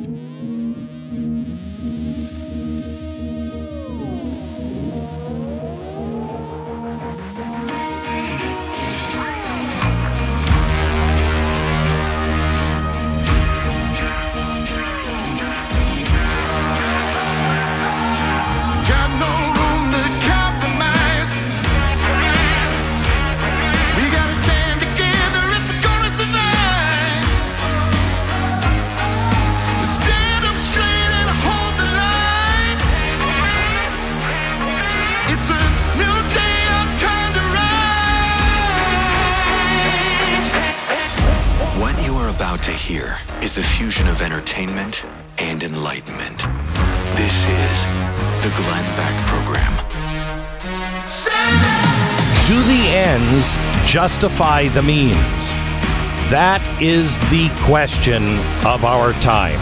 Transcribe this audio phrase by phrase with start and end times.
[54.00, 55.50] justify the means?
[56.30, 58.22] That is the question
[58.64, 59.60] of our time.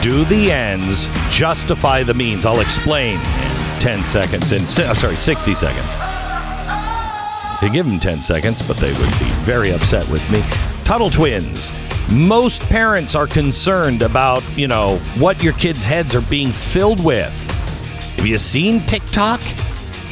[0.00, 2.46] Do the ends justify the means?
[2.46, 4.52] I'll explain in 10 seconds.
[4.52, 5.96] In, sorry, 60 seconds.
[5.98, 10.44] I could give them 10 seconds, but they would be very upset with me.
[10.84, 11.72] Tuttle Twins.
[12.08, 17.44] Most parents are concerned about, you know, what your kids' heads are being filled with.
[18.18, 19.40] Have you seen TikTok?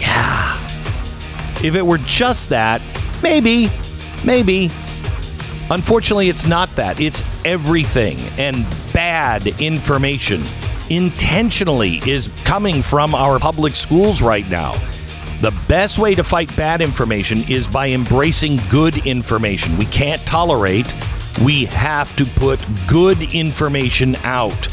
[0.00, 0.59] Yeah.
[1.62, 2.82] If it were just that,
[3.22, 3.71] maybe,
[4.25, 4.71] maybe.
[5.71, 7.00] Unfortunately, it's not that.
[7.00, 10.44] It's everything and bad information
[10.91, 14.72] intentionally is coming from our public schools right now.
[15.41, 19.77] The best way to fight bad information is by embracing good information.
[19.77, 20.94] We can't tolerate,
[21.43, 24.69] we have to put good information out.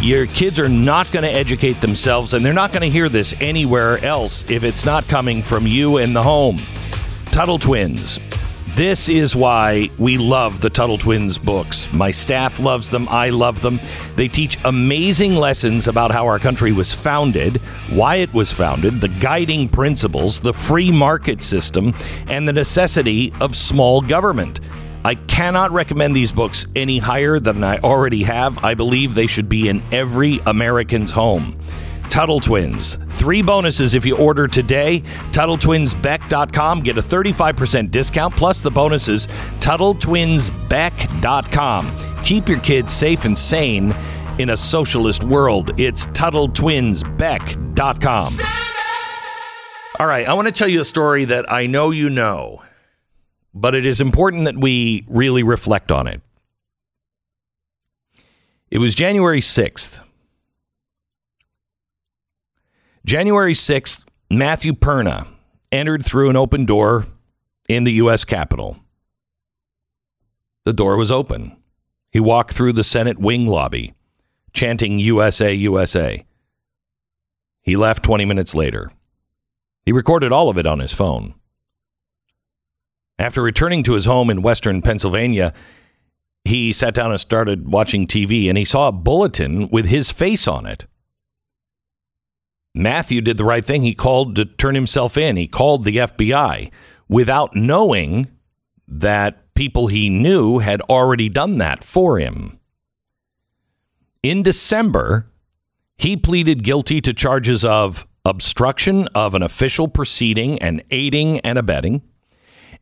[0.00, 3.34] Your kids are not going to educate themselves, and they're not going to hear this
[3.40, 6.58] anywhere else if it's not coming from you in the home.
[7.36, 8.18] Tuttle Twins.
[8.68, 11.92] This is why we love the Tuttle Twins books.
[11.92, 13.06] My staff loves them.
[13.10, 13.78] I love them.
[14.14, 17.58] They teach amazing lessons about how our country was founded,
[17.90, 21.92] why it was founded, the guiding principles, the free market system,
[22.28, 24.60] and the necessity of small government.
[25.04, 28.64] I cannot recommend these books any higher than I already have.
[28.64, 31.60] I believe they should be in every American's home.
[32.16, 32.96] Tuttle Twins.
[33.10, 35.00] Three bonuses if you order today.
[35.32, 36.80] TuttleTwinsBeck.com.
[36.80, 39.26] Get a 35% discount plus the bonuses.
[39.58, 42.24] TuttleTwinsBeck.com.
[42.24, 43.94] Keep your kids safe and sane
[44.38, 45.78] in a socialist world.
[45.78, 48.32] It's TuttleTwinsBeck.com.
[50.00, 52.62] All right, I want to tell you a story that I know you know,
[53.52, 56.22] but it is important that we really reflect on it.
[58.70, 60.00] It was January 6th.
[63.06, 65.28] January 6th, Matthew Perna
[65.70, 67.06] entered through an open door
[67.68, 68.24] in the U.S.
[68.24, 68.78] Capitol.
[70.64, 71.56] The door was open.
[72.10, 73.94] He walked through the Senate wing lobby,
[74.52, 76.26] chanting USA, USA.
[77.62, 78.90] He left 20 minutes later.
[79.84, 81.34] He recorded all of it on his phone.
[83.20, 85.52] After returning to his home in western Pennsylvania,
[86.44, 90.48] he sat down and started watching TV and he saw a bulletin with his face
[90.48, 90.86] on it.
[92.76, 93.82] Matthew did the right thing.
[93.82, 95.36] He called to turn himself in.
[95.36, 96.70] He called the FBI
[97.08, 98.28] without knowing
[98.86, 102.60] that people he knew had already done that for him.
[104.22, 105.32] In December,
[105.96, 112.02] he pleaded guilty to charges of obstruction of an official proceeding and aiding and abetting,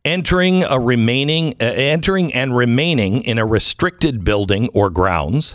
[0.04, 5.54] entering a remaining uh, entering and remaining in a restricted building or grounds,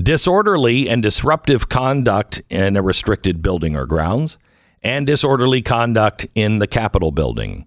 [0.00, 4.38] disorderly and disruptive conduct in a restricted building or grounds,
[4.82, 7.66] and disorderly conduct in the Capitol building.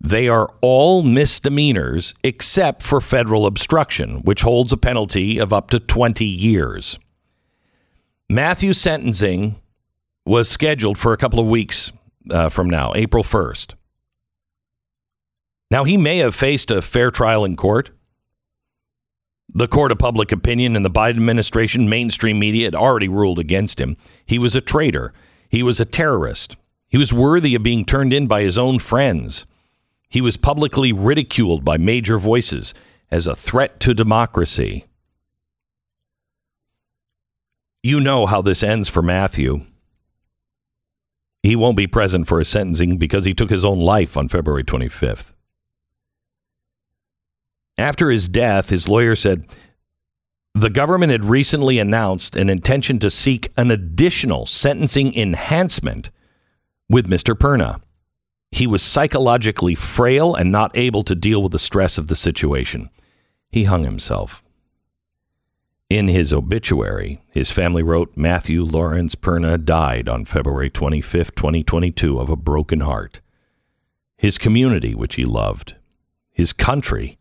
[0.00, 5.80] They are all misdemeanors except for federal obstruction, which holds a penalty of up to
[5.80, 6.98] 20 years.
[8.28, 9.56] Matthew's sentencing
[10.24, 11.90] was scheduled for a couple of weeks
[12.30, 13.74] uh, from now, April 1st.
[15.70, 17.90] Now, he may have faced a fair trial in court.
[19.54, 23.80] The court of public opinion and the Biden administration, mainstream media had already ruled against
[23.80, 23.96] him.
[24.26, 25.12] He was a traitor.
[25.48, 26.56] He was a terrorist.
[26.88, 29.46] He was worthy of being turned in by his own friends.
[30.10, 32.74] He was publicly ridiculed by major voices
[33.10, 34.86] as a threat to democracy.
[37.82, 39.64] You know how this ends for Matthew.
[41.42, 44.64] He won't be present for his sentencing because he took his own life on February
[44.64, 45.32] 25th.
[47.78, 49.46] After his death, his lawyer said
[50.52, 56.10] the government had recently announced an intention to seek an additional sentencing enhancement
[56.88, 57.34] with Mr.
[57.34, 57.80] Perna.
[58.50, 62.90] He was psychologically frail and not able to deal with the stress of the situation.
[63.50, 64.42] He hung himself.
[65.88, 72.28] In his obituary, his family wrote Matthew Lawrence Perna died on February 25, 2022, of
[72.28, 73.20] a broken heart.
[74.16, 75.76] His community, which he loved,
[76.32, 77.17] his country,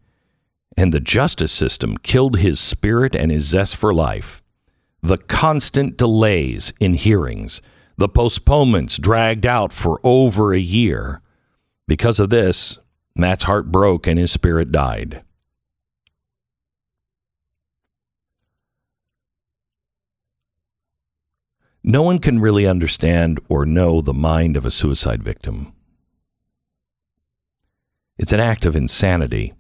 [0.78, 4.44] and the justice system killed his spirit and his zest for life.
[5.02, 7.62] The constant delays in hearings,
[7.98, 11.22] the postponements dragged out for over a year.
[11.88, 12.78] Because of this,
[13.16, 15.24] Matt's heart broke and his spirit died.
[21.84, 25.74] No one can really understand or know the mind of a suicide victim.
[28.18, 29.54] It's an act of insanity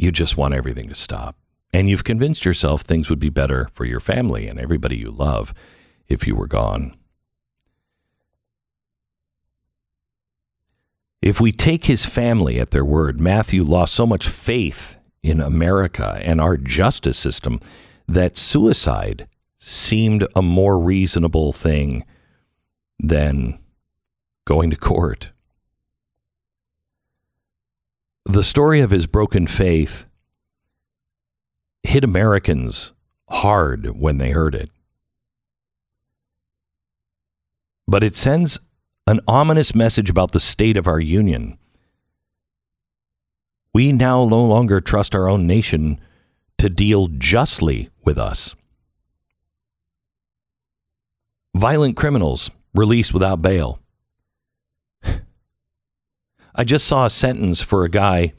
[0.00, 1.36] you just want everything to stop.
[1.74, 5.52] And you've convinced yourself things would be better for your family and everybody you love
[6.08, 6.96] if you were gone.
[11.20, 16.18] If we take his family at their word, Matthew lost so much faith in America
[16.22, 17.60] and our justice system
[18.08, 22.04] that suicide seemed a more reasonable thing
[22.98, 23.58] than
[24.46, 25.30] going to court
[28.24, 30.06] the story of his broken faith
[31.82, 32.92] hit Americans
[33.28, 34.70] hard when they heard it.
[37.88, 38.60] But it sends
[39.06, 41.58] an ominous message about the state of our union.
[43.74, 46.00] We now no longer trust our own nation
[46.58, 48.54] to deal justly with us.
[51.56, 53.80] Violent criminals released without bail.
[56.60, 58.34] I just saw a sentence for a guy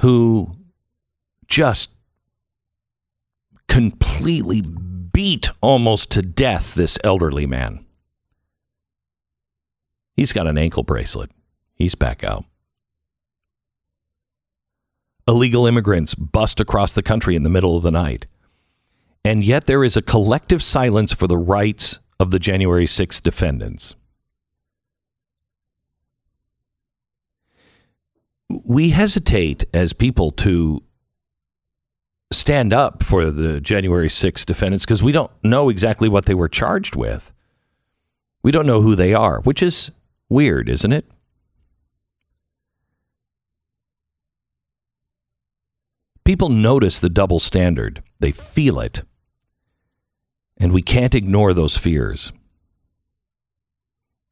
[0.00, 0.58] who
[1.48, 1.88] just
[3.66, 7.86] completely beat almost to death this elderly man.
[10.12, 11.30] He's got an ankle bracelet.
[11.74, 12.44] He's back out.
[15.26, 18.26] Illegal immigrants bust across the country in the middle of the night.
[19.24, 23.94] And yet there is a collective silence for the rights of the January 6th defendants.
[28.64, 30.82] We hesitate as people to
[32.32, 36.48] stand up for the January 6th defendants because we don't know exactly what they were
[36.48, 37.32] charged with.
[38.42, 39.90] We don't know who they are, which is
[40.28, 41.04] weird, isn't it?
[46.24, 49.02] People notice the double standard, they feel it.
[50.58, 52.32] And we can't ignore those fears.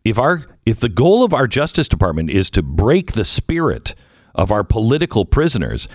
[0.04, 3.94] If our if the goal of our justice department is to break the spirit
[4.38, 5.88] of our political prisoners,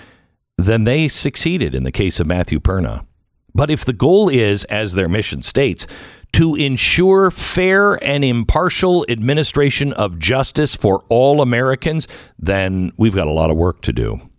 [0.57, 3.07] then they succeeded in the case of Matthew Perna.
[3.55, 5.87] But if the goal is, as their mission states,
[6.33, 12.07] to ensure fair and impartial administration of justice for all Americans,
[12.37, 14.29] then we've got a lot of work to do.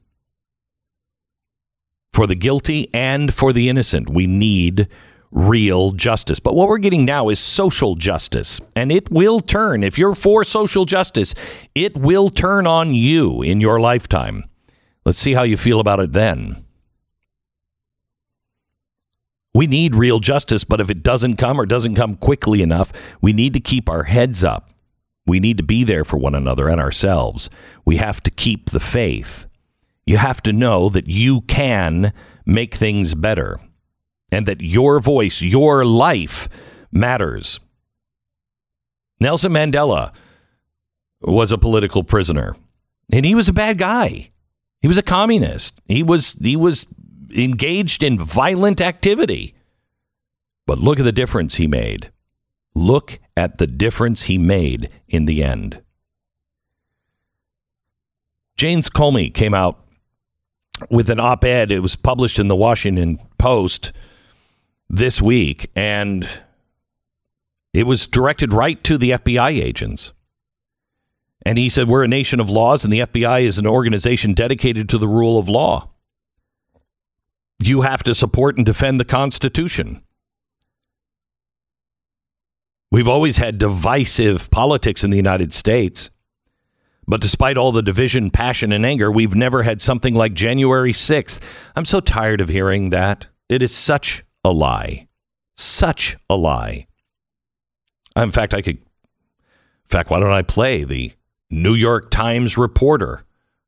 [2.13, 4.89] For the guilty and for the innocent, we need
[5.35, 6.41] real justice.
[6.41, 9.83] But what we're getting now is social justice, and it will turn.
[9.83, 11.35] If you're for social justice,
[11.75, 14.45] it will turn on you in your lifetime.
[15.05, 16.65] Let's see how you feel about it then.
[19.53, 23.33] We need real justice, but if it doesn't come or doesn't come quickly enough, we
[23.33, 24.71] need to keep our heads up.
[25.27, 27.51] We need to be there for one another and ourselves.
[27.85, 29.47] We have to keep the faith.
[30.07, 32.13] You have to know that you can
[32.45, 33.61] make things better
[34.35, 36.49] and that your voice, your life
[36.91, 37.61] matters.
[39.21, 40.13] Nelson Mandela
[41.21, 42.57] was a political prisoner,
[43.13, 44.31] and he was a bad guy.
[44.83, 45.81] He was a communist.
[45.87, 46.85] He was he was
[47.35, 49.55] engaged in violent activity.
[50.67, 52.11] But look at the difference he made.
[52.75, 55.81] Look at the difference he made in the end.
[58.57, 59.79] James Comey came out
[60.91, 61.71] with an op ed.
[61.71, 63.93] It was published in the Washington Post
[64.89, 66.29] this week, and
[67.73, 70.13] it was directed right to the FBI agents.
[71.45, 74.89] And he said, We're a nation of laws, and the FBI is an organization dedicated
[74.91, 75.91] to the rule of law.
[77.59, 80.03] You have to support and defend the Constitution.
[82.91, 86.11] We've always had divisive politics in the United States.
[87.07, 91.43] But despite all the division, passion, and anger, we've never had something like January 6th.
[91.77, 93.27] I'm so tired of hearing that.
[93.49, 95.09] It is such a lie.
[95.57, 96.87] Such a lie.
[98.17, 98.77] In fact, I could.
[98.77, 101.13] In fact, why don't I play the
[101.51, 103.25] New York Times reporter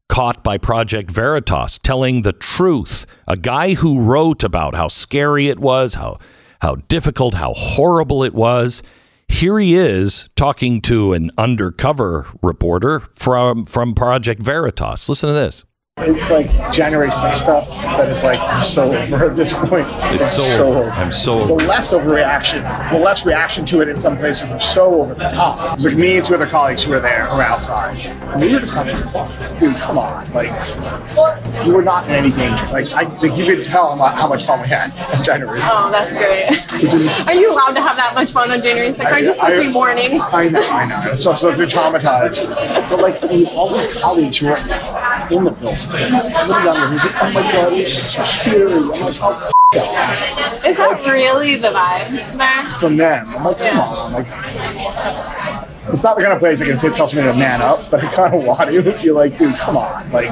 [0.08, 3.06] caught by Project Veritas telling the truth?
[3.26, 6.18] A guy who wrote about how scary it was, how
[6.62, 8.82] how difficult, how horrible it was.
[9.28, 15.08] Here he is talking to an undercover reporter from from Project Veritas.
[15.08, 15.64] Listen to this.
[15.98, 19.88] It's like January 6th stuff that is like so over at this point.
[20.20, 20.90] It's so over.
[20.90, 21.68] I'm so over The it.
[21.68, 25.72] left's overreaction, the left's reaction to it in some places was so over the top.
[25.72, 27.96] It was like me and two other colleagues who were there, who were outside.
[27.96, 29.32] And we were just having fun.
[29.58, 30.30] Dude, come on.
[30.34, 30.52] Like,
[31.66, 32.66] we were not in any danger.
[32.66, 35.60] Like, I, like you could tell how much fun we had on January.
[35.62, 36.92] Oh, that's great.
[36.92, 39.02] Is, Are you allowed to have that much fun on January 6th?
[39.02, 40.20] Aren't you supposed to be mourning?
[40.20, 41.14] I know, I know.
[41.14, 42.46] So, so if you're traumatized,
[42.90, 43.22] but like
[43.54, 44.56] all these colleagues who were
[45.30, 48.72] in the building, a little younger, who's like, oh my god, it's scary.
[48.72, 52.78] I'm like, oh, f- Is that really the vibe there?
[52.80, 54.26] From them, I'm like, come on, like.
[55.88, 57.88] It's not the kind of place I can sit and tell somebody to man up,
[57.92, 59.00] but I kind of want to.
[59.00, 60.30] You're like, dude, come on, like,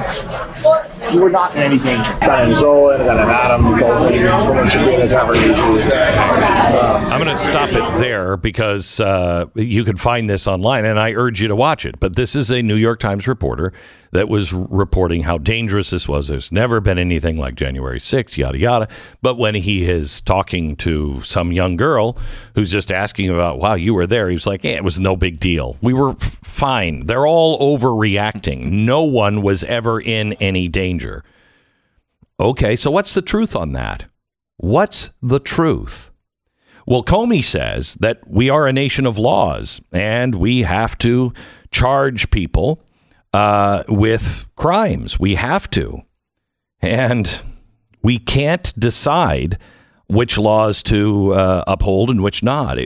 [1.13, 2.17] you were not in any danger.
[2.21, 7.21] got an Zola, got an Adam Goldman, someone should be in a tower Um, I'm
[7.21, 11.41] going to stop it there because uh, you can find this online, and I urge
[11.41, 11.99] you to watch it.
[11.99, 13.71] But this is a New York Times reporter
[14.11, 16.29] that was reporting how dangerous this was.
[16.29, 18.87] There's never been anything like January 6th, yada, yada.
[19.21, 22.17] But when he is talking to some young girl
[22.55, 25.15] who's just asking about, wow, you were there, he was like, yeah, it was no
[25.17, 25.77] big deal.
[25.81, 27.07] We were f- fine.
[27.07, 28.71] They're all overreacting.
[28.71, 30.94] No one was ever in any danger.
[32.39, 34.05] Okay, so what's the truth on that?
[34.57, 36.11] What's the truth?
[36.87, 41.33] Well, Comey says that we are a nation of laws and we have to
[41.71, 42.83] charge people
[43.33, 45.19] uh, with crimes.
[45.19, 46.03] We have to.
[46.81, 47.41] And
[48.03, 49.57] we can't decide
[50.07, 52.77] which laws to uh, uphold and which not.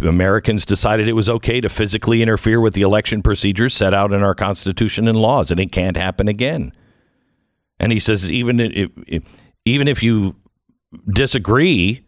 [0.00, 4.22] Americans decided it was okay to physically interfere with the election procedures set out in
[4.22, 6.72] our Constitution and laws, and it can't happen again.
[7.78, 9.24] And he says even if,
[9.64, 10.36] even if you
[11.12, 12.04] disagree,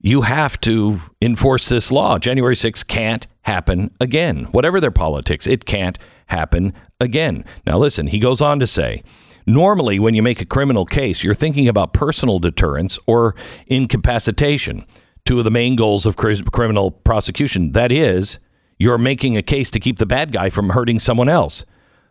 [0.00, 2.18] you have to enforce this law.
[2.18, 4.44] January 6th can't happen again.
[4.50, 7.44] Whatever their politics, it can't happen again.
[7.66, 9.02] Now, listen, he goes on to say
[9.46, 13.34] normally, when you make a criminal case, you're thinking about personal deterrence or
[13.68, 14.84] incapacitation,
[15.24, 17.72] two of the main goals of criminal prosecution.
[17.72, 18.38] That is,
[18.78, 21.64] you're making a case to keep the bad guy from hurting someone else.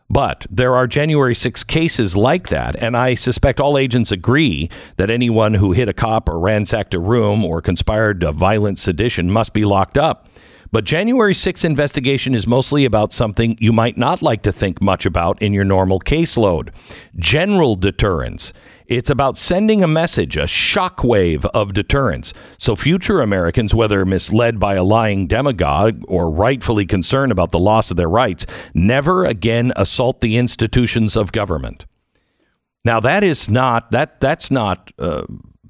[0.09, 5.09] But there are January 6 cases like that, and I suspect all agents agree that
[5.09, 9.51] anyone who hit a cop or ransacked a room or conspired a violent sedition must
[9.51, 10.29] be locked up.
[10.71, 15.05] But January 6 investigation is mostly about something you might not like to think much
[15.05, 16.69] about in your normal caseload
[17.15, 18.51] general deterrence.
[18.87, 22.33] It's about sending a message, a shockwave of deterrence.
[22.57, 27.89] So future Americans, whether misled by a lying demagogue or rightfully concerned about the loss
[27.89, 31.85] of their rights, never again assault the institutions of government.
[32.83, 35.25] Now that is not that that's not uh,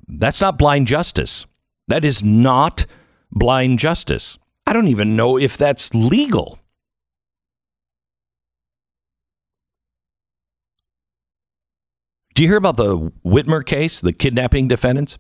[0.07, 1.45] that's not blind justice.
[1.87, 2.85] That is not
[3.31, 4.37] blind justice.
[4.67, 6.59] I don't even know if that's legal.
[12.33, 15.17] Do you hear about the Whitmer case, the kidnapping defendants?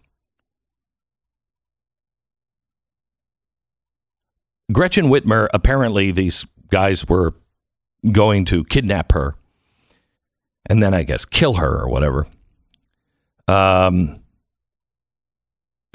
[4.71, 7.35] Gretchen Whitmer, apparently, these guys were
[8.11, 9.35] going to kidnap her
[10.69, 12.27] and then I guess kill her or whatever.
[13.47, 14.17] Um,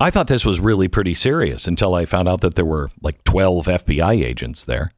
[0.03, 3.23] I thought this was really pretty serious until I found out that there were like
[3.25, 4.93] 12 FBI agents there.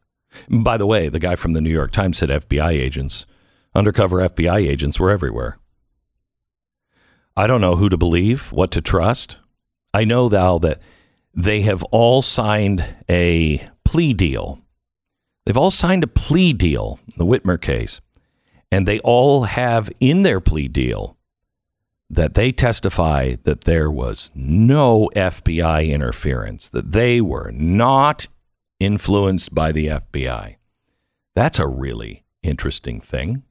[0.48, 3.26] By the way, the guy from the New York Times said FBI agents,
[3.74, 5.58] undercover FBI agents were everywhere.
[7.36, 9.38] I don't know who to believe, what to trust.
[9.92, 10.80] I know now that
[11.34, 14.60] they have all signed a plea deal.
[15.44, 18.00] They've all signed a plea deal, the Whitmer case,
[18.70, 21.16] and they all have in their plea deal
[22.12, 28.26] that they testify that there was no FBI interference, that they were not
[28.78, 30.56] influenced by the FBI.
[31.34, 33.44] That's a really interesting thing.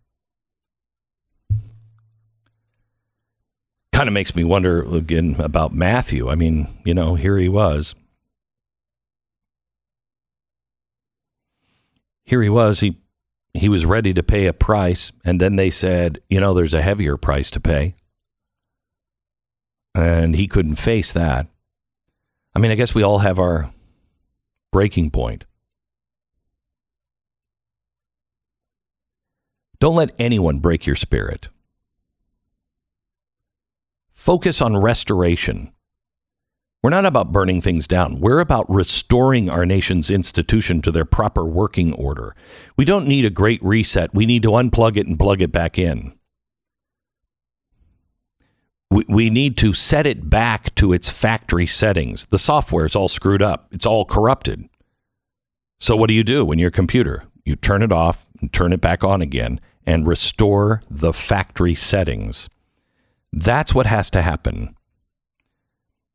[3.91, 6.29] Kind of makes me wonder again about Matthew.
[6.29, 7.95] I mean, you know, here he was.
[12.25, 12.81] Here he was.
[12.81, 12.99] He
[13.53, 16.81] he was ready to pay a price, and then they said, you know, there's a
[16.81, 17.95] heavier price to pay
[19.93, 21.47] and he couldn't face that.
[22.55, 23.73] I mean, I guess we all have our
[24.71, 25.45] breaking point.
[29.79, 31.49] Don't let anyone break your spirit.
[34.11, 35.71] Focus on restoration.
[36.83, 38.19] We're not about burning things down.
[38.19, 42.35] We're about restoring our nation's institution to their proper working order.
[42.75, 44.13] We don't need a great reset.
[44.13, 46.13] We need to unplug it and plug it back in.
[48.91, 52.25] We, we need to set it back to its factory settings.
[52.25, 54.67] The software is all screwed up, it's all corrupted.
[55.79, 57.23] So, what do you do when your computer?
[57.45, 62.49] You turn it off and turn it back on again and restore the factory settings.
[63.33, 64.75] That's what has to happen.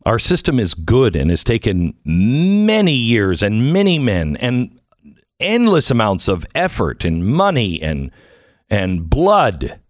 [0.05, 4.79] Our system is good and has taken many years and many men and
[5.41, 8.13] endless amounts of effort and money and
[8.69, 9.81] and blood.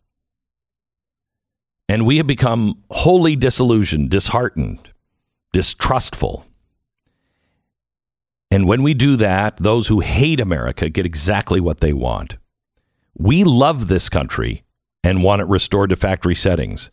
[1.89, 4.91] And we have become wholly disillusioned, disheartened,
[5.53, 6.47] distrustful.
[8.51, 12.37] And when we do that, those who hate America get exactly what they want.
[13.17, 14.65] We love this country
[15.03, 16.91] and want it restored to factory settings.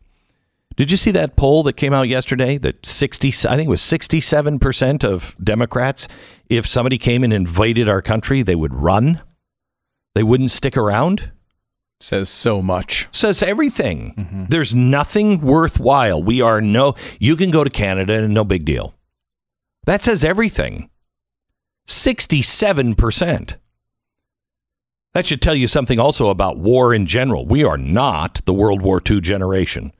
[0.75, 3.81] Did you see that poll that came out yesterday that 60 I think it was
[3.81, 6.07] 67% of Democrats
[6.49, 9.21] if somebody came and invaded our country they would run?
[10.15, 11.31] They wouldn't stick around?
[12.03, 13.07] Says so much.
[13.13, 14.13] Says everything.
[14.17, 14.45] Mm-hmm.
[14.49, 16.21] There's nothing worthwhile.
[16.21, 18.93] We are no you can go to Canada and no big deal.
[19.85, 20.89] That says everything.
[21.87, 23.55] 67%.
[25.13, 27.45] That should tell you something also about war in general.
[27.45, 29.93] We are not the World War II generation.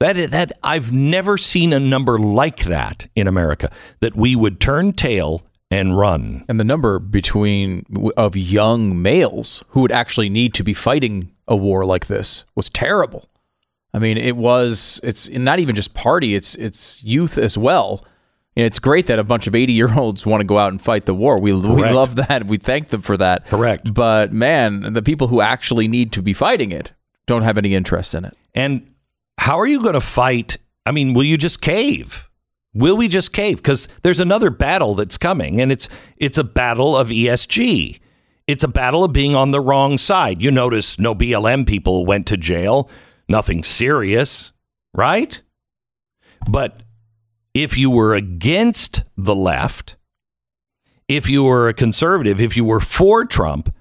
[0.00, 4.92] That that I've never seen a number like that in America that we would turn
[4.92, 6.44] tail and run.
[6.48, 7.84] And the number between
[8.16, 12.68] of young males who would actually need to be fighting a war like this was
[12.68, 13.28] terrible.
[13.92, 18.04] I mean, it was it's not even just party, it's it's youth as well.
[18.56, 20.80] And it's great that a bunch of 80 year olds want to go out and
[20.82, 21.38] fight the war.
[21.40, 22.46] We, we love that.
[22.46, 23.46] We thank them for that.
[23.46, 23.94] Correct.
[23.94, 26.92] But man, the people who actually need to be fighting it
[27.26, 28.36] don't have any interest in it.
[28.54, 28.90] And
[29.38, 30.58] how are you going to fight?
[30.84, 32.28] I mean, will you just cave?
[32.72, 33.56] Will we just cave?
[33.56, 38.00] Because there's another battle that's coming, and it's it's a battle of ESG.
[38.46, 40.42] It's a battle of being on the wrong side.
[40.42, 42.90] You notice no BLM people went to jail,
[43.28, 44.52] nothing serious,
[44.94, 45.40] right?
[46.48, 46.82] But
[47.54, 49.96] if you were against the left,
[51.08, 53.74] if you were a conservative, if you were for Trump,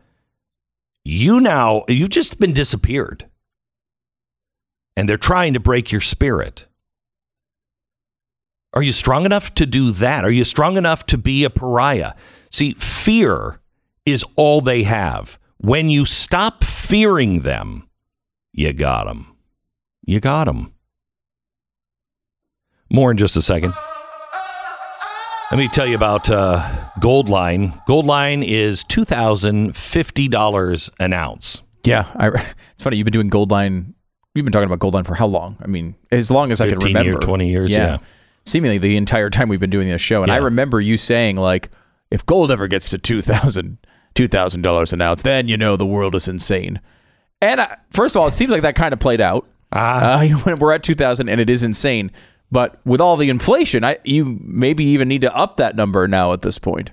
[1.06, 3.28] you now you've just been disappeared
[4.97, 6.65] and they're trying to break your spirit.
[8.80, 10.24] Are you strong enough to do that?
[10.24, 12.13] Are you strong enough to be a pariah?
[12.50, 13.60] See, fear
[14.06, 15.38] is all they have.
[15.58, 17.89] When you stop fearing them,
[18.54, 19.36] you got them.
[20.06, 20.74] You got them.
[22.89, 23.74] More in just a second.
[25.52, 26.60] Let me tell you about uh,
[27.02, 27.86] Goldline.
[27.86, 31.63] Goldline is two thousand fifty dollars an ounce.
[31.84, 32.28] Yeah, I,
[32.72, 32.96] it's funny.
[32.96, 33.94] You've been doing Goldline.
[34.36, 35.58] You've been talking about Goldline for how long?
[35.62, 37.10] I mean, as long as I can 15 remember.
[37.10, 37.98] year, 20 years, yeah.
[38.50, 40.24] Seemingly the entire time we've been doing this show.
[40.24, 41.70] And I remember you saying, like,
[42.10, 43.78] if gold ever gets to $2,000,
[44.16, 46.82] $2,000 an ounce, then you know the world is insane.
[47.42, 49.48] And uh, first of all, it seems like that kind of played out.
[49.72, 50.20] Ah.
[50.22, 52.12] Uh, we're at 2000 and it is insane.
[52.52, 56.34] But with all the inflation, I you maybe even need to up that number now
[56.34, 56.92] at this point.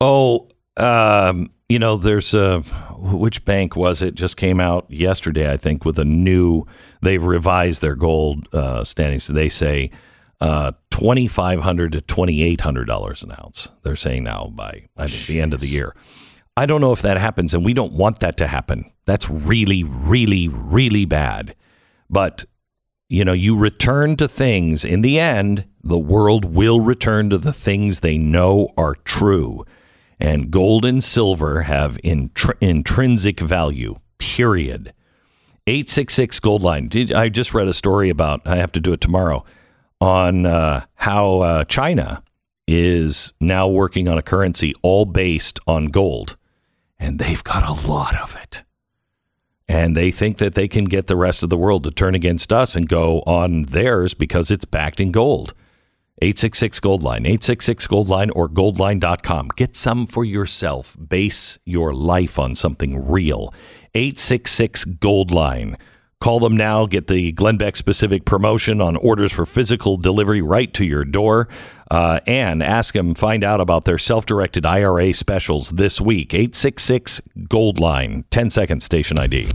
[0.00, 2.60] Oh, um, you know, there's a
[2.96, 4.14] which bank was it?
[4.14, 6.64] Just came out yesterday, I think, with a new.
[7.02, 9.26] They've revised their gold uh, standings.
[9.26, 9.90] They say
[10.40, 13.70] uh, twenty five hundred to twenty eight hundred dollars an ounce.
[13.82, 15.94] They're saying now by I think the end of the year.
[16.56, 18.90] I don't know if that happens, and we don't want that to happen.
[19.04, 21.54] That's really, really, really bad.
[22.10, 22.44] But
[23.08, 24.84] you know, you return to things.
[24.84, 29.64] In the end, the world will return to the things they know are true.
[30.20, 34.92] And gold and silver have intr- intrinsic value, period.
[35.66, 36.90] 866 Gold Line.
[37.14, 39.44] I just read a story about, I have to do it tomorrow,
[40.00, 42.22] on uh, how uh, China
[42.66, 46.36] is now working on a currency all based on gold.
[46.98, 48.64] And they've got a lot of it
[49.68, 52.52] and they think that they can get the rest of the world to turn against
[52.52, 55.52] us and go on theirs because it's backed in gold.
[56.20, 59.48] 866 Gold Line, 866 Gold Line, or goldline.com.
[59.54, 60.96] Get some for yourself.
[60.98, 63.54] Base your life on something real.
[63.94, 65.76] 866 Gold Line,
[66.20, 66.86] Call them now.
[66.86, 71.48] Get the Glenn Beck specific promotion on orders for physical delivery right to your door.
[71.90, 76.34] Uh, and ask them, find out about their self directed IRA specials this week.
[76.34, 79.48] 866 Gold Line, 10 second station ID.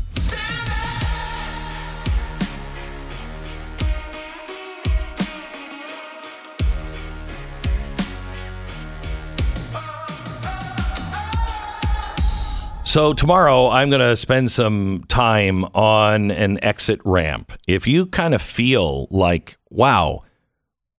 [12.94, 17.52] So tomorrow I'm going to spend some time on an exit ramp.
[17.68, 20.22] If you kind of feel like, wow,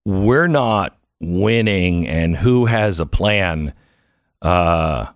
[0.04, 3.74] we're not winning and who has a plan,
[4.42, 5.06] uh,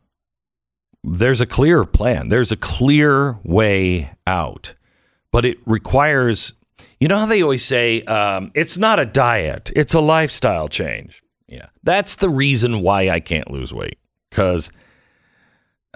[1.02, 2.28] there's a clear plan.
[2.28, 4.76] There's a clear way out,
[5.32, 6.52] but it requires,
[7.00, 11.24] you know how they always say, um, it's not a diet, it's a lifestyle change.
[11.48, 11.70] Yeah.
[11.82, 13.98] That's the reason why I can't lose weight
[14.30, 14.70] because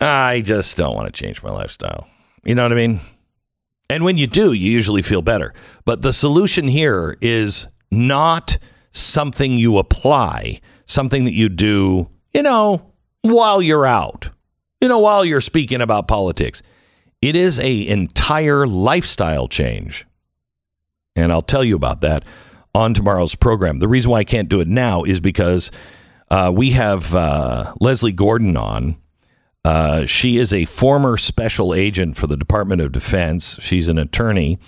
[0.03, 2.09] I just don't want to change my lifestyle.
[2.45, 3.01] You know what I mean?
[3.89, 5.55] And when you do, you usually feel better.
[5.85, 8.59] But the solution here is not
[8.91, 14.31] something you apply, something that you do, you know, while you're out,
[14.81, 16.63] you know, while you're speaking about politics.
[17.21, 20.05] It is a entire lifestyle change.
[21.15, 22.25] And I'll tell you about that
[22.75, 23.79] on tomorrow's program.
[23.79, 25.71] The reason why I can't do it now is because
[26.31, 28.97] uh, we have uh, Leslie Gordon on.
[29.65, 33.59] Uh, she is a former special agent for the Department of Defense.
[33.61, 34.59] She's an attorney,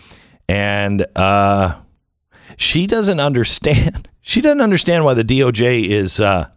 [0.49, 1.81] and uh,
[2.57, 4.09] she doesn't understand.
[4.27, 6.49] She doesn't understand why the DOJ is uh,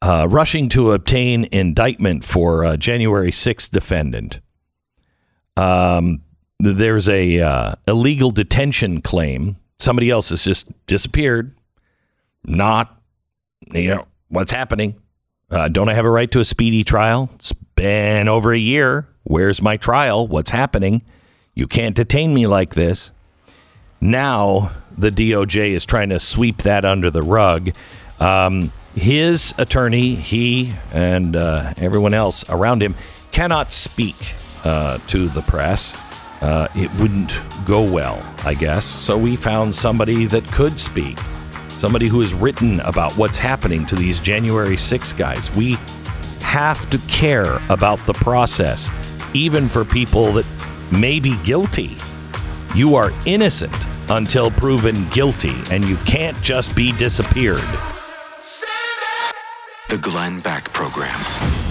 [0.00, 4.38] uh, rushing to obtain indictment for a January 6th defendant.
[5.56, 6.22] Um,
[6.60, 9.56] there's a uh, illegal detention claim.
[9.80, 11.56] Somebody else has just disappeared.
[12.44, 12.96] Not,
[13.72, 15.00] you know, what's happening?
[15.52, 17.28] Uh, don't I have a right to a speedy trial?
[17.34, 19.06] It's been over a year.
[19.24, 20.26] Where's my trial?
[20.26, 21.02] What's happening?
[21.54, 23.12] You can't detain me like this.
[24.00, 27.70] Now the DOJ is trying to sweep that under the rug.
[28.18, 32.94] Um, his attorney, he and uh, everyone else around him
[33.30, 34.16] cannot speak
[34.64, 35.96] uh, to the press.
[36.40, 38.84] Uh, it wouldn't go well, I guess.
[38.86, 41.18] So we found somebody that could speak,
[41.82, 45.50] somebody who has written about what's happening to these January 6 guys.
[45.50, 45.72] We
[46.38, 48.88] have to care about the process,
[49.34, 50.46] even for people that
[50.92, 51.96] may be guilty.
[52.76, 53.74] You are innocent
[54.10, 57.66] until proven guilty, and you can't just be disappeared.
[59.88, 61.18] The Glenn Beck Program.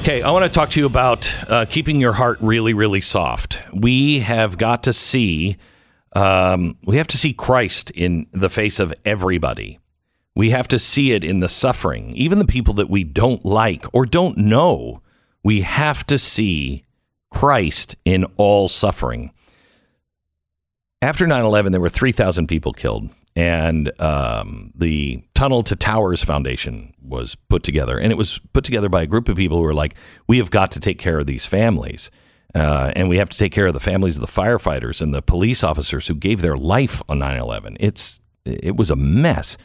[0.01, 3.61] Okay, I want to talk to you about uh, keeping your heart really, really soft.
[3.73, 5.55] We have got to see,
[6.11, 9.79] um, we have to see Christ in the face of everybody.
[10.35, 13.85] We have to see it in the suffering, even the people that we don't like
[13.93, 15.01] or don't know.
[15.43, 16.85] We have to see
[17.29, 19.31] Christ in all suffering.
[21.01, 26.93] After 9 11, there were 3,000 people killed, and um, the Tunnel to Towers Foundation
[27.01, 27.97] was put together.
[27.97, 29.95] And it was put together by a group of people who were like,
[30.27, 32.11] we have got to take care of these families.
[32.53, 35.21] Uh, and we have to take care of the families of the firefighters and the
[35.21, 37.77] police officers who gave their life on 9 11.
[37.79, 39.57] It's It was a mess.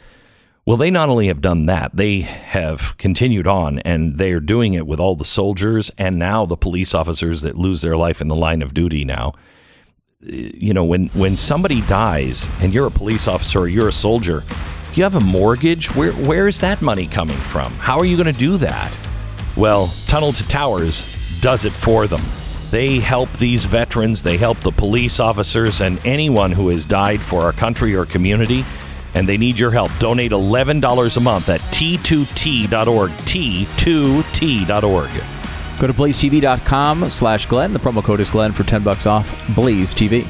[0.67, 4.85] Well, they not only have done that, they have continued on and they're doing it
[4.85, 8.35] with all the soldiers and now the police officers that lose their life in the
[8.35, 9.31] line of duty now.
[10.21, 13.93] Uh, you know when when somebody dies and you're a police officer or you're a
[13.93, 14.43] soldier
[14.93, 15.95] you have a mortgage?
[15.95, 17.71] Where where is that money coming from?
[17.75, 18.93] How are you going to do that?
[19.55, 21.05] Well tunnel to towers
[21.39, 22.21] does it for them.
[22.71, 27.43] They help these veterans they help the police officers and anyone who has died for
[27.43, 28.65] our country or community
[29.17, 35.09] and they need your help donate $11 a month at t2t.org t2t.org
[35.79, 37.71] Go to blazetv.com slash Glenn.
[37.71, 40.25] The promo code is Glenn for 10 bucks off Blaze TV.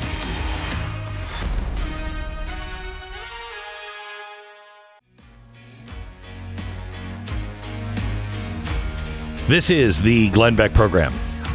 [9.48, 11.14] This is the Glenn Beck program.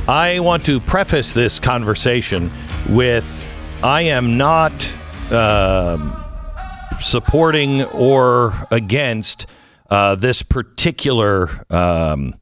[0.09, 2.51] I want to preface this conversation
[2.89, 3.47] with
[3.83, 4.73] I am not
[5.31, 6.22] um
[7.03, 9.47] supporting or against
[9.91, 12.35] uh, this particular um,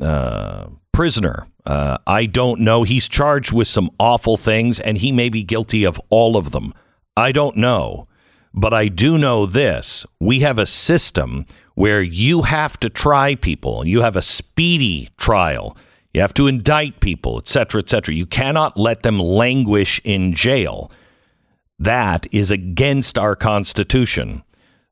[0.00, 1.46] uh, prisoner.
[1.66, 2.84] Uh, I don't know.
[2.84, 6.72] He's charged with some awful things, and he may be guilty of all of them.
[7.16, 8.08] I don't know.
[8.52, 13.86] But I do know this we have a system where you have to try people,
[13.86, 15.76] you have a speedy trial.
[16.12, 18.12] You have to indict people, et cetera, et cetera.
[18.12, 20.90] You cannot let them languish in jail.
[21.80, 24.42] That is against our Constitution.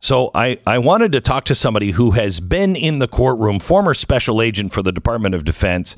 [0.00, 3.92] So I, I wanted to talk to somebody who has been in the courtroom, former
[3.92, 5.96] special agent for the Department of Defense,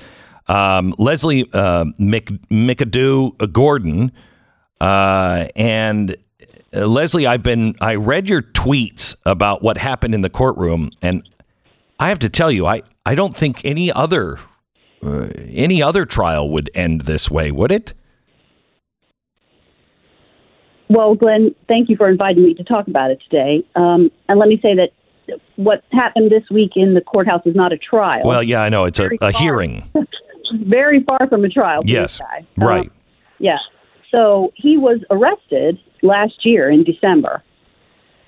[0.48, 4.10] um, Leslie uh, Mc, McAdoo Gordon.
[4.80, 6.16] Uh, and
[6.74, 11.22] uh, Leslie, I've been I read your tweets about what happened in the courtroom, and
[12.00, 14.38] I have to tell you, I I don't think any other
[15.02, 17.92] uh, any other trial would end this way, would it?
[20.90, 23.64] Well, Glenn, thank you for inviting me to talk about it today.
[23.76, 24.90] Um, and let me say that
[25.54, 28.22] what happened this week in the courthouse is not a trial.
[28.24, 29.40] Well, yeah, I know it's a, Very a far.
[29.40, 29.88] hearing.
[30.64, 31.82] Very far from a trial.
[31.84, 32.20] Yes,
[32.56, 32.86] right.
[32.86, 32.90] Um,
[33.38, 33.58] yeah.
[34.10, 37.44] So he was arrested last year in December.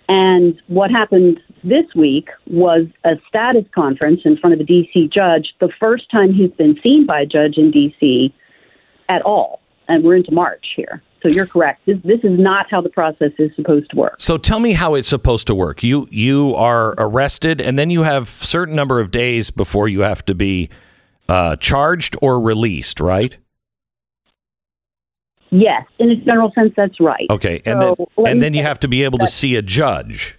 [0.09, 5.11] And what happened this week was a status conference in front of a D.C.
[5.12, 8.33] judge, the first time he's been seen by a judge in D.C.
[9.09, 9.61] at all.
[9.88, 11.03] And we're into March here.
[11.22, 11.82] So you're correct.
[11.87, 14.16] This, this is not how the process is supposed to work.
[14.18, 15.82] So tell me how it's supposed to work.
[15.82, 20.24] You you are arrested, and then you have certain number of days before you have
[20.26, 20.68] to be
[21.28, 23.37] uh, charged or released, right?
[25.50, 27.26] Yes, in a general sense, that's right.
[27.30, 30.38] Okay, and So, then and then you have to be able to see a judge.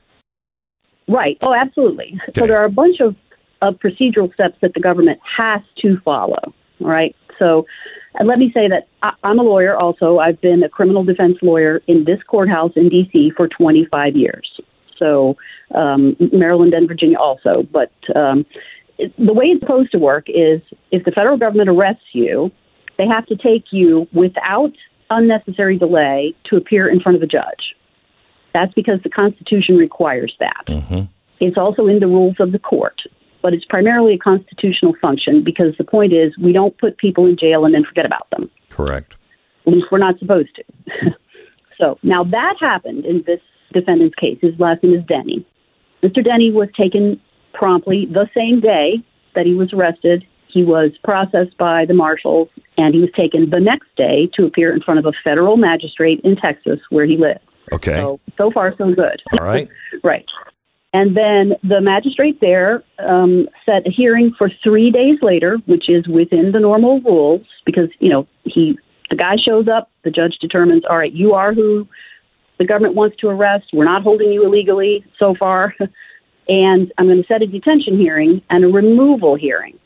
[1.07, 1.37] Right.
[1.41, 2.17] Oh, absolutely.
[2.29, 2.41] Okay.
[2.41, 3.15] So there are a bunch of,
[3.61, 6.53] of procedural steps that the government has to follow.
[6.81, 7.15] All right.
[7.39, 7.65] So
[8.15, 10.19] and let me say that I, I'm a lawyer also.
[10.19, 13.31] I've been a criminal defense lawyer in this courthouse in D.C.
[13.35, 14.59] for 25 years.
[14.97, 15.37] So
[15.73, 17.63] um, Maryland and Virginia also.
[17.71, 18.45] But um,
[18.97, 22.51] it, the way it's supposed to work is if the federal government arrests you,
[22.97, 24.71] they have to take you without
[25.09, 27.75] unnecessary delay to appear in front of a judge.
[28.53, 30.63] That's because the Constitution requires that.
[31.39, 33.01] It's also in the rules of the court,
[33.43, 37.37] but it's primarily a constitutional function because the point is we don't put people in
[37.37, 38.49] jail and then forget about them.
[38.69, 39.15] Correct.
[39.67, 40.63] At least we're not supposed to.
[41.77, 43.39] so now that happened in this
[43.73, 44.37] defendant's case.
[44.41, 45.45] His last name is Denny.
[46.01, 46.23] Mr.
[46.23, 47.19] Denny was taken
[47.53, 49.03] promptly the same day
[49.35, 50.25] that he was arrested.
[50.47, 54.73] He was processed by the marshals and he was taken the next day to appear
[54.73, 57.39] in front of a federal magistrate in Texas where he lives.
[57.71, 57.97] Okay.
[57.97, 59.21] So, so far, so good.
[59.33, 59.67] All right.
[60.03, 60.25] Right.
[60.93, 66.07] And then the magistrate there um, set a hearing for three days later, which is
[66.07, 68.77] within the normal rules, because you know he
[69.09, 71.87] the guy shows up, the judge determines, all right, you are who
[72.57, 73.65] the government wants to arrest.
[73.73, 75.73] We're not holding you illegally so far,
[76.47, 79.77] and I'm going to set a detention hearing and a removal hearing.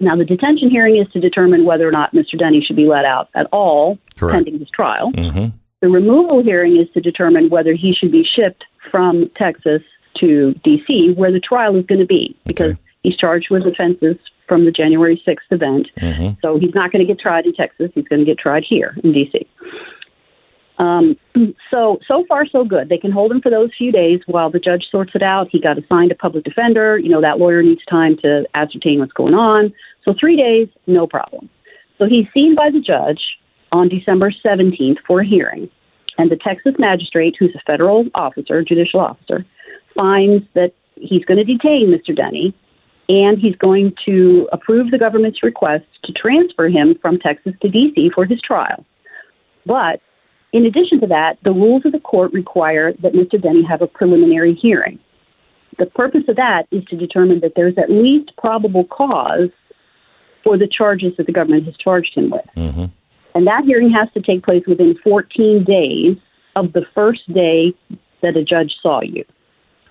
[0.00, 2.38] Now, the detention hearing is to determine whether or not Mr.
[2.38, 4.34] Denny should be let out at all Correct.
[4.34, 5.12] pending his trial.
[5.12, 5.56] Mm-hmm.
[5.80, 9.82] The removal hearing is to determine whether he should be shipped from Texas
[10.20, 12.80] to D.C., where the trial is going to be, because Okay.
[13.02, 15.88] he's charged with offenses from the January 6th event.
[15.98, 16.34] Mm-hmm.
[16.42, 17.90] So he's not going to get tried in Texas.
[17.94, 19.46] He's going to get tried here in D.C.
[20.78, 21.16] Um,
[21.70, 22.88] so so far so good.
[22.88, 25.48] They can hold him for those few days while the judge sorts it out.
[25.50, 26.98] He got assigned a public defender.
[26.98, 29.72] You know that lawyer needs time to ascertain what's going on.
[30.04, 31.48] So three days, no problem.
[31.98, 33.20] So he's seen by the judge
[33.72, 35.68] on December 17th for a hearing,
[36.16, 39.44] and the Texas magistrate, who's a federal officer, judicial officer,
[39.98, 42.14] finds that he's going to detain Mr.
[42.14, 42.54] Denny
[43.08, 48.10] and he's going to approve the government's request to transfer him from Texas to D.C.
[48.14, 48.84] for his trial.
[49.66, 50.00] But
[50.52, 53.40] in addition to that, the rules of the court require that Mr.
[53.40, 54.98] Denny have a preliminary hearing.
[55.78, 59.50] The purpose of that is to determine that there's at least probable cause
[60.44, 62.44] for the charges that the government has charged him with.
[62.56, 62.86] Mm-hmm.
[63.34, 66.16] And that hearing has to take place within 14 days
[66.56, 67.72] of the first day
[68.22, 69.24] that a judge saw you.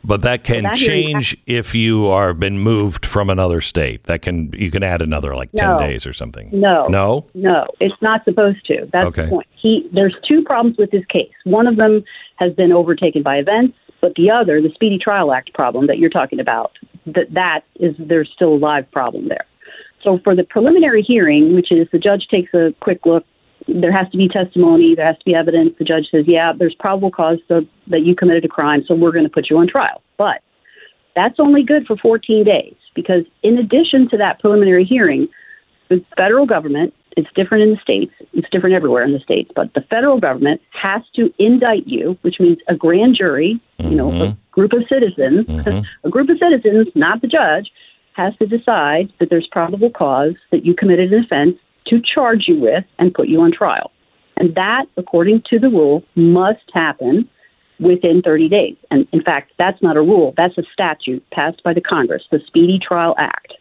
[0.03, 4.03] But that can that hearing- change if you are been moved from another state.
[4.03, 5.79] That can you can add another like ten No.
[5.79, 6.49] days or something.
[6.51, 6.87] No.
[6.87, 7.25] No.
[7.33, 8.87] No, it's not supposed to.
[8.93, 9.23] That's Okay.
[9.23, 9.47] the point.
[9.55, 11.31] He there's two problems with this case.
[11.43, 12.03] One of them
[12.37, 16.09] has been overtaken by events, but the other, the Speedy Trial Act problem that you're
[16.09, 16.71] talking about,
[17.07, 19.45] that that is there's still a live problem there.
[20.03, 23.25] So for the preliminary hearing, which is the judge takes a quick look,
[23.67, 25.73] there has to be testimony, there has to be evidence.
[25.77, 29.11] The judge says, "Yeah, there's probable cause so, that you committed a crime, so we're
[29.11, 30.41] going to put you on trial." But
[31.15, 35.27] that's only good for 14 days because in addition to that preliminary hearing,
[35.89, 39.73] the federal government, it's different in the states, it's different everywhere in the states, but
[39.73, 44.13] the federal government has to indict you, which means a grand jury, you know, a
[44.13, 44.39] mm-hmm.
[44.51, 45.81] group of citizens, mm-hmm.
[46.07, 47.71] a group of citizens, not the judge,
[48.13, 52.59] has to decide that there's probable cause that you committed an offense to charge you
[52.59, 53.91] with and put you on trial.
[54.37, 57.27] And that, according to the rule, must happen
[57.79, 58.75] within 30 days.
[58.91, 62.39] And in fact, that's not a rule, that's a statute passed by the Congress, the
[62.47, 63.53] Speedy Trial Act.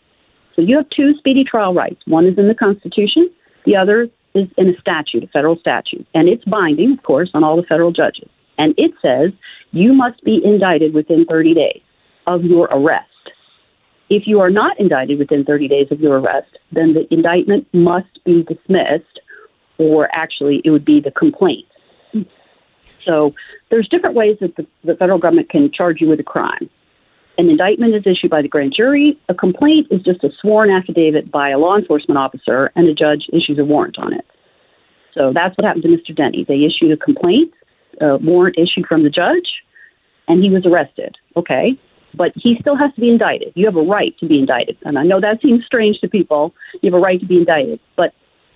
[0.55, 2.01] So you have two speedy trial rights.
[2.07, 3.31] One is in the Constitution,
[3.67, 6.07] the other is in a statute, a federal statute.
[6.15, 8.29] And it's binding, of course, on all the federal judges.
[8.59, 9.33] And it says
[9.73, 11.83] you must be indicted within 30 days
[12.27, 13.11] of your arrest.
[14.09, 18.25] If you are not indicted within 30 days of your arrest, then the indictment must
[18.25, 19.21] be dismissed,
[19.79, 21.67] or actually, it would be the complaint
[23.07, 23.35] So
[23.71, 26.69] there's different ways that the, the federal government can charge you with a crime.
[27.39, 29.19] An indictment is issued by the grand jury.
[29.29, 33.27] A complaint is just a sworn affidavit by a law enforcement officer, and a judge
[33.33, 34.25] issues a warrant on it.
[35.15, 36.15] So that's what happened to Mr.
[36.15, 36.45] Denny.
[36.45, 37.53] They issued a complaint,
[38.01, 39.63] a warrant issued from the judge,
[40.29, 41.17] and he was arrested.
[41.37, 41.79] Okay.
[42.17, 43.53] But he still has to be indicted.
[43.55, 44.79] You have a right to be indicted.
[44.85, 46.55] And I know that seems strange to people.
[46.81, 47.79] You have a right to be indicted.
[47.97, 48.15] But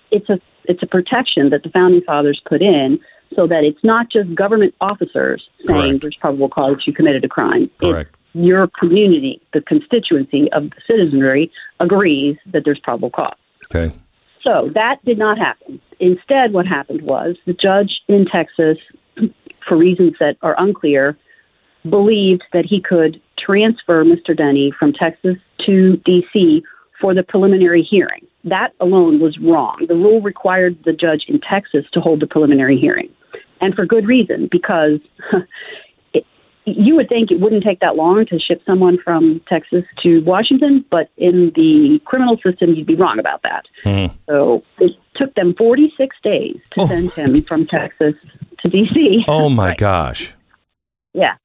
[0.09, 2.99] it's a it's a protection that the founding fathers put in
[3.35, 6.01] so that it's not just government officers saying Correct.
[6.01, 7.63] there's probable cause you committed a crime.
[7.63, 8.15] It's Correct.
[8.33, 13.35] your community, the constituency of the citizenry agrees that there's probable cause.
[13.73, 13.95] Okay.
[14.43, 15.79] So that did not happen.
[15.99, 18.77] Instead, what happened was the judge in Texas,
[19.67, 21.17] for reasons that are unclear,
[21.89, 24.35] believed that he could transfer Mr.
[24.35, 26.63] Denny from Texas to D.C.
[26.99, 28.25] for the preliminary hearing.
[28.43, 29.85] That alone was wrong.
[29.87, 33.09] The rule required the judge in Texas to hold the preliminary hearing,
[33.59, 34.99] and for good reason, because
[36.13, 36.25] it,
[36.65, 40.83] you would think it wouldn't take that long to ship someone from Texas to Washington,
[40.89, 43.65] but in the criminal system, you'd be wrong about that.
[43.83, 44.15] Hmm.
[44.27, 46.87] So it took them 46 days to oh.
[46.87, 48.15] send him from Texas
[48.59, 49.25] to D.C.
[49.27, 50.33] Oh my gosh.
[51.13, 51.35] Yeah.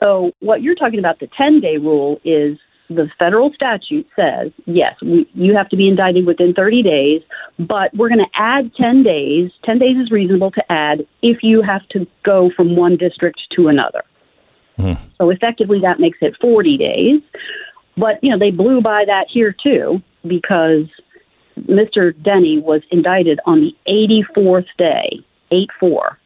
[0.00, 2.58] So what you're talking about, the 10 day rule, is
[2.88, 7.22] the federal statute says, yes, we, you have to be indicted within 30 days,
[7.58, 9.50] but we're going to add 10 days.
[9.64, 13.68] 10 days is reasonable to add if you have to go from one district to
[13.68, 14.02] another.
[15.18, 17.20] So effectively, that makes it 40 days.
[17.96, 20.86] But, you know, they blew by that here too because
[21.58, 22.14] Mr.
[22.22, 26.18] Denny was indicted on the 84th day, 8 4,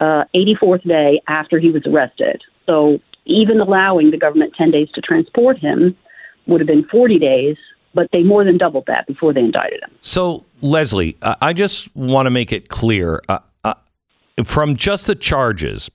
[0.00, 2.42] uh, 84th day after he was arrested.
[2.66, 5.96] So even allowing the government 10 days to transport him
[6.46, 7.56] would have been 40 days,
[7.94, 9.90] but they more than doubled that before they indicted him.
[10.00, 13.74] So, Leslie, I just want to make it clear uh, uh,
[14.44, 15.90] from just the charges.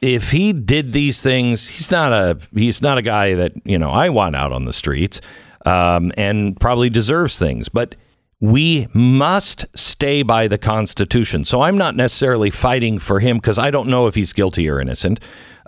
[0.00, 3.90] If he did these things, he's not a he's not a guy that you know
[3.90, 5.20] I want out on the streets,
[5.66, 7.68] um, and probably deserves things.
[7.68, 7.96] But
[8.40, 11.44] we must stay by the Constitution.
[11.44, 14.80] So I'm not necessarily fighting for him because I don't know if he's guilty or
[14.80, 15.20] innocent.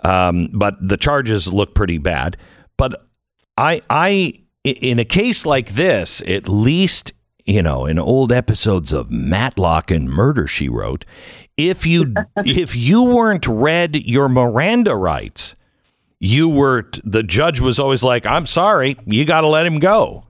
[0.03, 2.37] Um, but the charges look pretty bad.
[2.77, 3.05] But
[3.57, 7.13] I, I, in a case like this, at least,
[7.45, 11.03] you know, in old episodes of Matlock and Murder She Wrote,
[11.57, 15.55] if you if you weren't read your Miranda rights,
[16.19, 20.25] you were the judge was always like, "I'm sorry, you got to let him go."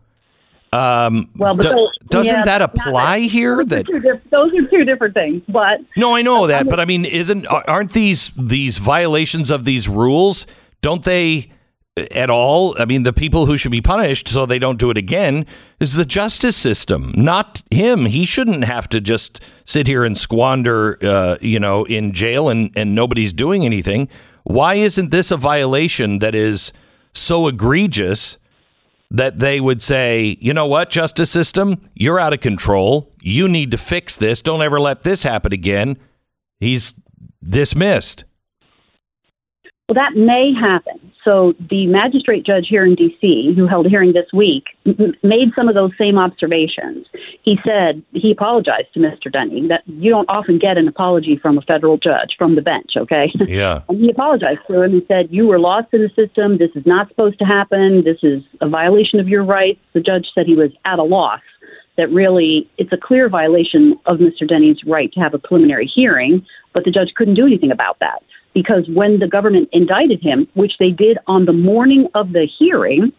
[0.73, 3.57] Um, Well, do- those- doesn't yeah, that apply that- here?
[3.57, 5.41] Those, That are two diff- those are two different things.
[5.49, 9.89] But no, I know that, but I mean, isn't aren't these these violations of these
[9.89, 10.45] rules?
[10.81, 11.49] Don't they
[12.15, 12.73] at all?
[12.79, 15.45] I mean, the people who should be punished so they don't do it again
[15.81, 18.05] is the justice system, not him.
[18.05, 22.71] He shouldn't have to just sit here and squander, uh, you know, in jail and
[22.77, 24.07] and nobody's doing anything.
[24.45, 26.71] Why isn't this a violation that is
[27.13, 28.37] so egregious?
[29.11, 33.13] That they would say, you know what, justice system, you're out of control.
[33.21, 34.41] You need to fix this.
[34.41, 35.97] Don't ever let this happen again.
[36.61, 36.93] He's
[37.43, 38.23] dismissed.
[39.91, 41.11] Well, that may happen.
[41.21, 45.49] So the magistrate judge here in D.C., who held a hearing this week, m- made
[45.53, 47.07] some of those same observations.
[47.43, 49.29] He said he apologized to Mr.
[49.29, 49.67] Denny.
[49.67, 53.33] That you don't often get an apology from a federal judge from the bench, okay?
[53.35, 53.81] Yeah.
[53.89, 56.57] And he apologized to him and said, You were lost in the system.
[56.57, 58.05] This is not supposed to happen.
[58.05, 59.81] This is a violation of your rights.
[59.91, 61.41] The judge said he was at a loss,
[61.97, 64.47] that really it's a clear violation of Mr.
[64.47, 68.23] Denny's right to have a preliminary hearing, but the judge couldn't do anything about that.
[68.53, 73.13] Because when the government indicted him, which they did on the morning of the hearing,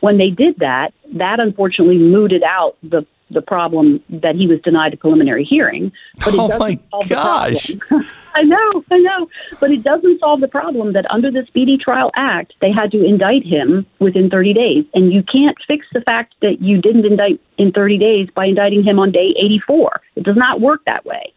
[0.00, 4.94] when they did that, that unfortunately mooted out the the problem that he was denied
[4.94, 5.90] a preliminary hearing.
[6.24, 7.66] But it Oh, doesn't my solve gosh.
[7.66, 8.10] The problem.
[8.36, 9.28] I know, I know,
[9.60, 13.04] but it doesn't solve the problem that under the Speedy Trial Act they had to
[13.04, 17.40] indict him within 30 days, and you can't fix the fact that you didn't indict
[17.58, 20.00] in 30 days by indicting him on day 84.
[20.16, 21.32] It does not work that way.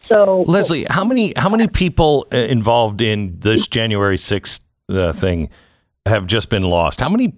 [0.00, 5.50] So Leslie, how many how many people uh, involved in this January sixth uh, thing
[6.06, 7.00] have just been lost?
[7.00, 7.34] How many?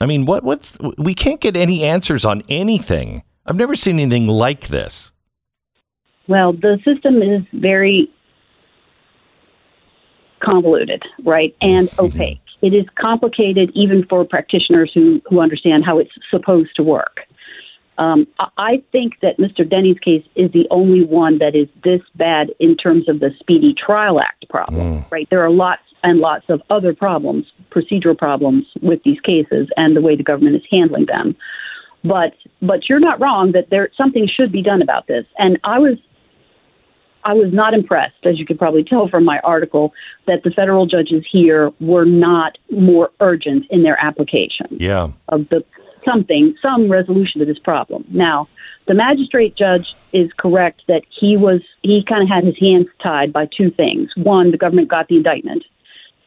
[0.00, 3.22] I mean, what what's we can't get any answers on anything.
[3.46, 5.12] I've never seen anything like this.
[6.28, 8.10] Well, the system is very
[10.40, 12.40] convoluted, right, and opaque.
[12.62, 17.20] It is complicated even for practitioners who, who understand how it's supposed to work.
[17.98, 18.26] Um,
[18.58, 19.68] I- think that Mr.
[19.68, 23.74] Denny's case is the only one that is this bad in terms of the Speedy
[23.74, 25.28] Trial Act problem, right?
[25.30, 30.00] There are lots and lots of other problems, procedural problems with these cases and the
[30.00, 31.36] way the government is handling them.
[32.04, 35.26] But but you're not wrong that there something should be done about this.
[35.36, 35.98] And I was
[37.24, 39.92] I was not impressed, as you could probably tell from my article,
[40.28, 45.08] that the federal judges here were not more urgent in their application Yeah.
[45.28, 45.64] of the
[46.04, 48.04] something, some resolution to this problem.
[48.10, 48.46] Now,
[48.86, 53.32] the magistrate judge is correct that he was he kind of had his hands tied
[53.32, 54.10] by two things.
[54.16, 55.64] One, the government got the indictment.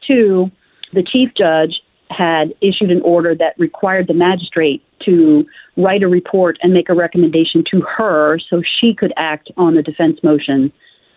[0.06, 0.50] Two,
[0.92, 1.80] the chief judge
[2.10, 5.46] had issued an order that required the magistrate to
[5.76, 9.82] write a report and make a recommendation to her so she could act on the
[9.82, 10.72] defense motion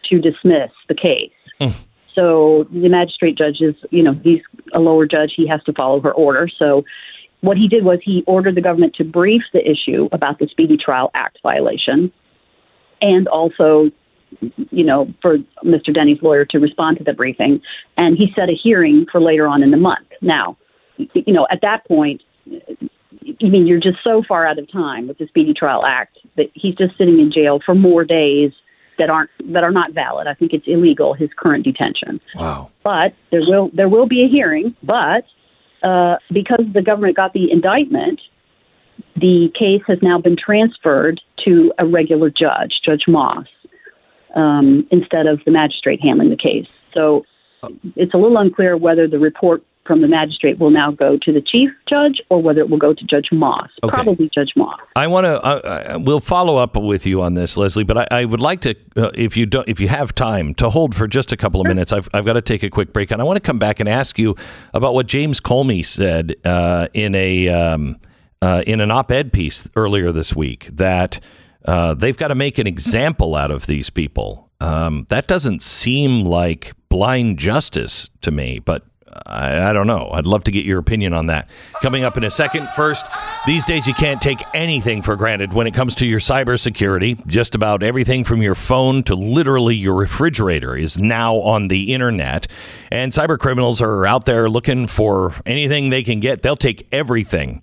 [0.10, 1.32] to dismiss the case.
[1.60, 1.70] Hmm.
[2.14, 4.42] So the magistrate judge is, you know, he's
[4.74, 5.34] a lower judge.
[5.36, 6.48] He has to follow her order.
[6.48, 6.86] So
[7.42, 10.78] what he did was he ordered the government to brief the issue about the Speedy
[10.78, 12.12] Trial Act violation
[13.04, 13.92] and also,
[14.72, 15.94] you know, for Mr.
[15.94, 17.62] Denny's lawyer to respond to the briefing.
[17.98, 20.08] And he set a hearing for later on in the month.
[20.22, 20.58] Now,
[20.98, 25.18] you know, at that point, I mean, you're just so far out of time with
[25.18, 28.52] the Speedy Trial Act that he's just sitting in jail for more days
[29.00, 30.28] that aren't that are not valid.
[30.28, 32.22] I think it's illegal his current detention.
[32.36, 32.70] Wow.
[32.84, 34.76] But there will there will be a hearing.
[34.84, 35.26] But
[35.84, 38.22] uh, because the government got the indictment,
[39.16, 43.48] the case has now been transferred to a regular judge, Judge Moss,
[44.34, 46.68] um, instead of the magistrate handling the case.
[46.94, 47.26] So
[47.96, 51.42] it's a little unclear whether the report from the magistrate will now go to the
[51.42, 53.70] chief judge or whether it will go to Judge Moss.
[53.84, 53.94] Okay.
[53.94, 54.80] Probably Judge Moss.
[54.96, 55.42] I want to.
[55.42, 57.84] Uh, we'll follow up with you on this, Leslie.
[57.84, 60.70] But I, I would like to, uh, if you don't, if you have time, to
[60.70, 61.92] hold for just a couple of minutes.
[61.92, 63.90] I've, I've got to take a quick break, and I want to come back and
[63.90, 64.36] ask you
[64.74, 67.98] about what James Comey said uh, in a um,
[68.42, 71.20] uh, in an op-ed piece earlier this week that
[71.66, 74.52] uh, they've got to make an example out of these people.
[74.60, 78.86] Um, that doesn't seem like blind justice to me, but
[79.26, 80.10] I, I don't know.
[80.12, 81.50] I'd love to get your opinion on that.
[81.82, 82.68] Coming up in a second.
[82.70, 83.06] First,
[83.46, 87.26] these days you can't take anything for granted when it comes to your cybersecurity.
[87.28, 92.48] Just about everything from your phone to literally your refrigerator is now on the internet.
[92.92, 96.42] And cyber criminals are out there looking for anything they can get.
[96.42, 97.62] They'll take everything.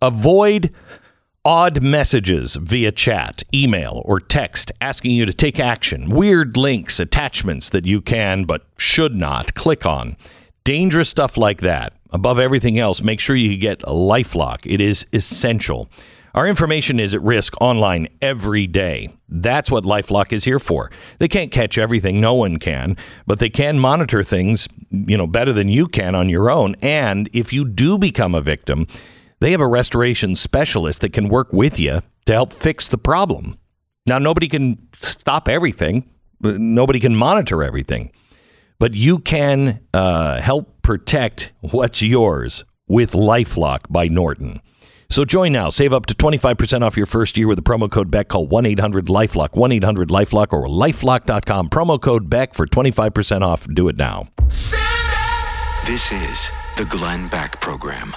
[0.00, 0.72] Avoid
[1.48, 7.70] odd messages via chat, email, or text asking you to take action, weird links, attachments
[7.70, 10.14] that you can but should not click on.
[10.62, 11.94] Dangerous stuff like that.
[12.10, 14.58] Above everything else, make sure you get Lifelock.
[14.66, 15.88] It is essential.
[16.34, 19.08] Our information is at risk online every day.
[19.26, 20.90] That's what Lifelock is here for.
[21.18, 22.94] They can't catch everything, no one can,
[23.26, 26.76] but they can monitor things, you know, better than you can on your own.
[26.82, 28.86] And if you do become a victim,
[29.40, 33.58] they have a restoration specialist that can work with you to help fix the problem.
[34.06, 36.08] Now, nobody can stop everything,
[36.40, 38.10] nobody can monitor everything,
[38.78, 44.60] but you can uh, help protect what's yours with Lifelock by Norton.
[45.10, 45.70] So join now.
[45.70, 48.28] Save up to 25% off your first year with the promo code BECK.
[48.28, 51.70] Call 1 800 Lifelock, 1 800 Lifelock, or lifelock.com.
[51.70, 53.66] Promo code BECK for 25% off.
[53.72, 54.28] Do it now.
[55.86, 58.14] This is the Glenn Beck Program.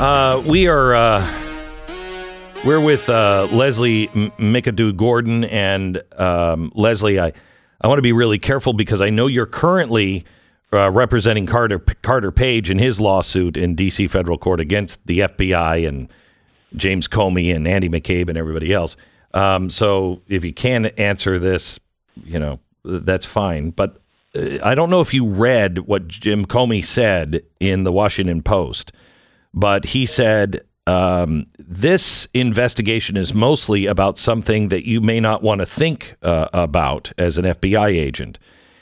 [0.00, 1.40] Uh, we are uh,
[2.64, 7.20] we're with uh, Leslie M- McAdoo Gordon and um, Leslie.
[7.20, 7.32] I
[7.82, 10.24] I want to be really careful because I know you're currently
[10.72, 14.06] uh, representing Carter Carter Page in his lawsuit in D.C.
[14.08, 16.08] federal court against the FBI and
[16.76, 18.96] James Comey and Andy McCabe and everybody else.
[19.34, 21.78] Um, so if you can answer this,
[22.24, 23.70] you know that's fine.
[23.70, 24.00] But
[24.62, 28.92] I don't know if you read what Jim Comey said in the Washington Post
[29.52, 35.60] but he said um, this investigation is mostly about something that you may not want
[35.60, 38.38] to think uh, about as an FBI agent.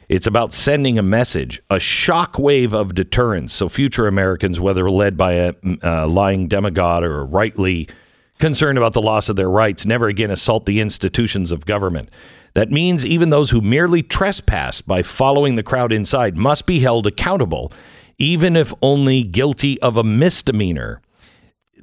[0.08, 5.32] It's about sending a message, a shockwave of deterrence, so future Americans, whether led by
[5.34, 7.88] a uh, lying demagogue or rightly
[8.38, 12.08] concerned about the loss of their rights, never again assault the institutions of government.
[12.58, 17.06] That means even those who merely trespass by following the crowd inside must be held
[17.06, 17.72] accountable
[18.18, 21.00] even if only guilty of a misdemeanor.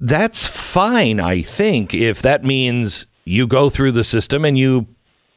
[0.01, 4.87] That's fine, I think, if that means you go through the system and you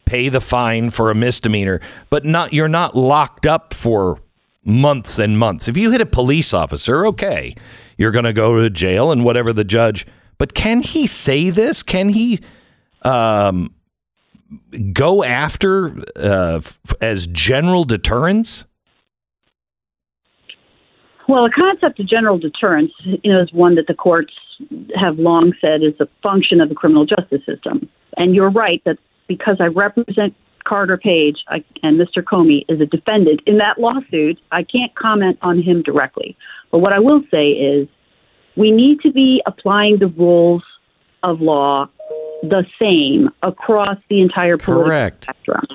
[0.06, 1.80] pay the fine for a misdemeanor,
[2.10, 4.20] but not you're not locked up for
[4.64, 5.68] months and months.
[5.68, 7.54] If you hit a police officer, okay,
[7.96, 10.04] you're going to go to jail and whatever the judge.
[10.36, 11.84] But can he say this?
[11.84, 12.40] Can he
[13.02, 13.72] um,
[14.92, 16.60] go after uh,
[17.00, 18.64] as general deterrence?
[21.28, 24.32] Well, the concept of general deterrence, you know, is one that the courts
[24.98, 27.88] have long said is a function of the criminal justice system.
[28.16, 30.34] And you're right that because I represent
[30.66, 32.22] Carter Page I, and Mr.
[32.22, 36.36] Comey is a defendant in that lawsuit, I can't comment on him directly.
[36.70, 37.88] But what I will say is
[38.56, 40.62] we need to be applying the rules
[41.22, 41.88] of law
[42.42, 45.24] the same across the entire political Correct.
[45.24, 45.66] spectrum.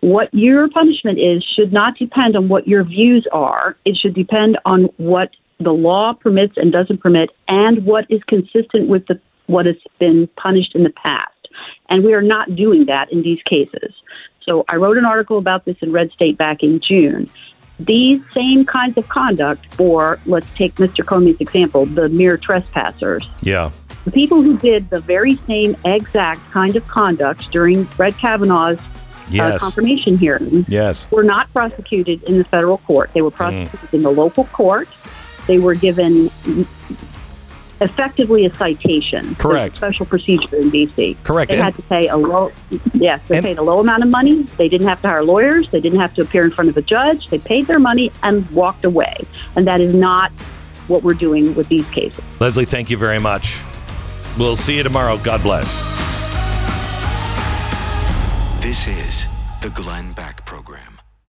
[0.00, 3.76] What your punishment is should not depend on what your views are.
[3.84, 8.88] It should depend on what the law permits and doesn't permit, and what is consistent
[8.88, 11.32] with the, what has been punished in the past.
[11.88, 13.94] And we are not doing that in these cases.
[14.42, 17.30] So I wrote an article about this in Red State back in June.
[17.78, 21.04] These same kinds of conduct, or let's take Mr.
[21.04, 23.70] Comey's example, the mere trespassers, Yeah.
[24.06, 28.78] The people who did the very same exact kind of conduct during Brett Kavanaugh's
[29.38, 31.06] uh, confirmation hearing Yes.
[31.10, 33.10] were not prosecuted in the federal court.
[33.12, 33.34] They were Mm.
[33.34, 34.88] prosecuted in the local court.
[35.48, 36.30] They were given
[37.80, 39.22] effectively a citation.
[39.24, 39.76] There's a Correct.
[39.76, 41.16] special procedure in D.C.
[41.24, 41.50] Correct.
[41.50, 42.52] They And- had to pay a low,
[42.94, 44.46] yes, they And- paid a low amount of money.
[44.56, 45.68] They didn't have to hire lawyers.
[45.72, 47.28] They didn't have to appear in front of a judge.
[47.28, 49.16] They paid their money and walked away.
[49.56, 50.30] And that is not
[50.86, 52.22] what we're doing with these cases.
[52.38, 53.58] Leslie, thank you very much.
[54.38, 55.16] We'll see you tomorrow.
[55.16, 55.76] God bless.
[58.62, 59.26] This is
[59.62, 60.45] the Glenn Beck.